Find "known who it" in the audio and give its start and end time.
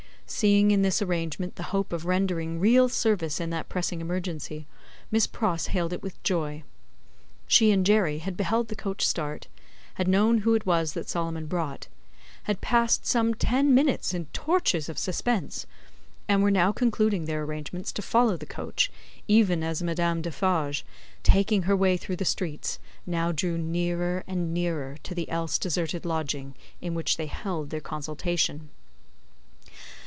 10.07-10.65